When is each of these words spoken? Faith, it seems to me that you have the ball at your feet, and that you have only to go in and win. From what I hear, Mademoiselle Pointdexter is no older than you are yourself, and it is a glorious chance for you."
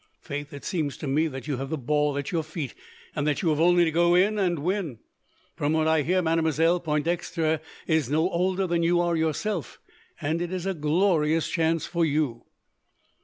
Faith, 0.19 0.51
it 0.51 0.65
seems 0.65 0.97
to 0.97 1.05
me 1.05 1.27
that 1.27 1.47
you 1.47 1.57
have 1.57 1.69
the 1.69 1.77
ball 1.77 2.17
at 2.17 2.31
your 2.31 2.41
feet, 2.41 2.73
and 3.15 3.27
that 3.27 3.43
you 3.43 3.49
have 3.49 3.59
only 3.59 3.85
to 3.85 3.91
go 3.91 4.15
in 4.15 4.39
and 4.39 4.57
win. 4.57 4.97
From 5.55 5.73
what 5.73 5.87
I 5.87 6.01
hear, 6.01 6.23
Mademoiselle 6.23 6.79
Pointdexter 6.79 7.59
is 7.85 8.09
no 8.09 8.27
older 8.31 8.65
than 8.65 8.81
you 8.81 8.99
are 8.99 9.15
yourself, 9.15 9.79
and 10.19 10.41
it 10.41 10.51
is 10.51 10.65
a 10.65 10.73
glorious 10.73 11.47
chance 11.47 11.85
for 11.85 12.03
you." 12.03 12.45